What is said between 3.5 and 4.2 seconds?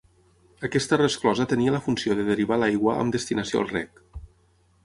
al reg.